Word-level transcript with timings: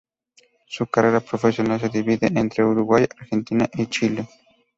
Su 0.65 0.87
carrera 0.87 1.19
profesional 1.19 1.79
se 1.79 1.87
divide 1.87 2.25
entre 2.35 2.63
Uruguay, 2.65 3.05
Argentina 3.19 3.69
y 3.71 3.85
Chile. 3.85 4.27